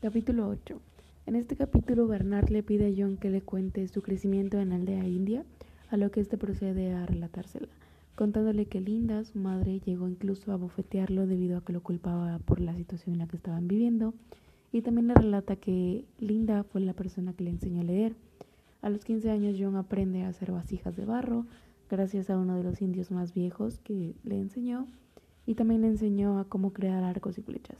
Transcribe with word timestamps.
Capítulo 0.00 0.46
8. 0.46 0.80
En 1.26 1.34
este 1.34 1.56
capítulo 1.56 2.06
Bernard 2.06 2.50
le 2.50 2.62
pide 2.62 2.86
a 2.86 2.94
John 2.96 3.16
que 3.16 3.30
le 3.30 3.42
cuente 3.42 3.88
su 3.88 4.00
crecimiento 4.00 4.60
en 4.60 4.68
la 4.68 4.76
aldea 4.76 5.04
india, 5.04 5.44
a 5.90 5.96
lo 5.96 6.12
que 6.12 6.20
éste 6.20 6.38
procede 6.38 6.92
a 6.92 7.04
relatársela, 7.04 7.66
contándole 8.14 8.66
que 8.66 8.80
Linda, 8.80 9.24
su 9.24 9.40
madre, 9.40 9.80
llegó 9.80 10.08
incluso 10.08 10.52
a 10.52 10.56
bofetearlo 10.56 11.26
debido 11.26 11.58
a 11.58 11.64
que 11.64 11.72
lo 11.72 11.82
culpaba 11.82 12.38
por 12.38 12.60
la 12.60 12.76
situación 12.76 13.14
en 13.14 13.18
la 13.18 13.26
que 13.26 13.34
estaban 13.34 13.66
viviendo, 13.66 14.14
y 14.70 14.82
también 14.82 15.08
le 15.08 15.14
relata 15.14 15.56
que 15.56 16.04
Linda 16.20 16.62
fue 16.62 16.80
la 16.80 16.92
persona 16.92 17.32
que 17.32 17.42
le 17.42 17.50
enseñó 17.50 17.80
a 17.80 17.84
leer. 17.84 18.14
A 18.82 18.90
los 18.90 19.04
15 19.04 19.32
años 19.32 19.56
John 19.58 19.74
aprende 19.74 20.22
a 20.22 20.28
hacer 20.28 20.52
vasijas 20.52 20.94
de 20.94 21.06
barro, 21.06 21.44
gracias 21.90 22.30
a 22.30 22.38
uno 22.38 22.56
de 22.56 22.62
los 22.62 22.80
indios 22.82 23.10
más 23.10 23.34
viejos 23.34 23.80
que 23.80 24.14
le 24.22 24.38
enseñó, 24.38 24.86
y 25.44 25.56
también 25.56 25.80
le 25.80 25.88
enseñó 25.88 26.38
a 26.38 26.44
cómo 26.44 26.72
crear 26.72 27.02
arcos 27.02 27.36
y 27.36 27.42
flechas. 27.42 27.78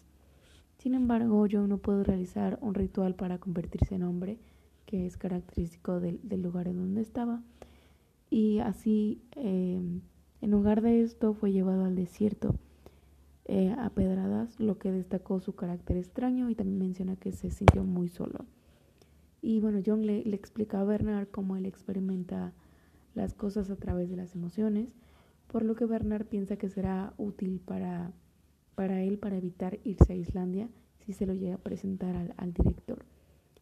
Sin 0.89 0.95
embargo, 0.95 1.47
John 1.53 1.69
no 1.69 1.77
pudo 1.77 2.03
realizar 2.03 2.59
un 2.63 2.73
ritual 2.73 3.15
para 3.15 3.37
convertirse 3.37 3.95
en 3.95 4.05
hombre, 4.05 4.39
que 4.87 5.05
es 5.05 5.19
característico 5.19 6.01
del, 6.01 6.19
lugar 6.41 6.67
en 6.67 6.79
donde 6.79 7.03
estaba. 7.03 7.43
Y 8.31 8.61
así, 8.61 9.21
em, 9.33 10.01
en 10.41 10.51
lugar 10.51 10.81
de 10.81 11.03
esto, 11.03 11.35
fue 11.35 11.53
llevado 11.53 11.85
al 11.85 11.95
desierto 11.95 12.55
eh, 13.45 13.75
a 13.79 13.91
pedradas, 13.91 14.59
lo 14.61 14.79
que 14.79 14.91
destacó 14.91 15.41
su 15.41 15.55
carácter 15.55 15.99
extraño 15.99 16.49
y 16.49 16.55
también 16.55 16.79
menciona 16.79 17.17
que 17.17 17.33
se 17.33 17.51
sintió 17.51 17.85
muy 17.85 18.09
solo. 18.09 18.47
Y 19.43 19.61
bueno, 19.61 19.83
John 19.85 20.07
le, 20.07 20.25
le 20.25 20.37
explica 20.37 20.81
a 20.81 20.85
Bernard 20.85 21.29
cómo 21.29 21.59
él 21.59 21.67
experimenta 21.67 22.55
las 23.15 23.35
cosas 23.35 23.69
a 23.69 23.77
través 23.77 24.09
de 24.09 24.17
las 24.17 24.35
emociones, 24.35 24.95
por 25.49 25.67
lo 25.67 25.75
que 25.75 25.85
Bernard 25.85 26.25
piensa 26.25 26.57
que 26.57 26.71
será 26.71 27.13
útil 27.19 27.61
para 27.63 28.11
para 28.79 29.03
él 29.03 29.19
para 29.19 29.37
evitar 29.37 29.81
irse 29.83 30.13
a 30.13 30.15
Islandia 30.17 30.69
si 31.01 31.13
se 31.13 31.27
lo 31.27 31.35
llega 31.35 31.57
a 31.57 31.65
presentar 31.65 32.33
al, 32.37 32.53
director. 32.53 33.05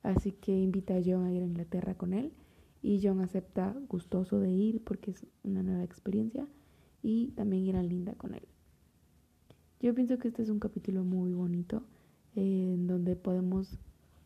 Así 0.03 0.33
que 0.33 0.53
invita 0.53 0.95
a 0.95 1.01
John 1.03 1.25
a 1.25 1.33
ir 1.33 1.41
a 1.41 1.47
Inglaterra 1.47 1.95
con 1.95 2.13
él 2.13 2.35
y 2.83 3.01
John 3.03 3.23
acepta 3.23 3.75
gustoso 3.89 4.41
de 4.41 4.51
ir 4.51 4.85
porque 4.85 5.13
es 5.13 5.27
una 5.43 5.63
nueva 5.63 5.85
experiencia 5.85 6.47
y 7.03 7.29
también 7.29 7.65
ir 7.65 7.77
a 7.77 7.83
Linda 7.83 8.13
con 8.13 8.35
él. 8.35 8.47
Yo 9.81 9.95
pienso 9.95 10.19
que 10.19 10.29
este 10.29 10.43
es 10.43 10.51
un 10.51 10.59
capítulo 10.59 11.03
muy 11.03 11.33
bonito 11.33 11.83
en 12.35 12.87
donde 12.87 13.17
podemos 13.17 13.79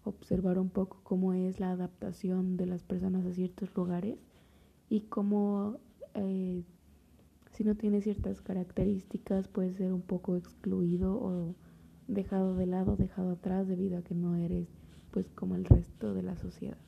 observar 0.03 0.59
un 0.59 0.71
poco 0.71 0.99
cómo 1.05 1.35
es 1.35 1.61
la 1.61 1.71
adaptación 1.71 2.57
de 2.57 2.67
las 2.67 2.83
personas 2.83 3.25
a 3.27 3.33
ciertos 3.33 3.73
lugares 3.77 4.19
y 4.89 5.03
cómo 5.03 5.79
eh, 6.15 6.50
si 7.61 7.65
no 7.65 7.75
tiene 7.75 8.01
ciertas 8.01 8.41
características 8.41 9.47
puede 9.47 9.75
ser 9.75 9.93
un 9.93 10.01
poco 10.01 10.35
excluido 10.35 11.13
o 11.13 11.55
dejado 12.09 12.57
de 12.57 12.65
lado, 12.65 12.97
dejado 12.97 13.33
atrás 13.33 13.69
debido 13.69 13.99
a 13.99 14.03
que 14.03 14.15
no 14.15 14.35
eres 14.37 14.67
pues 15.11 15.27
como 15.35 15.57
el 15.57 15.67
resto 15.67 16.15
de 16.15 16.23
la 16.23 16.37
sociedad. 16.37 16.79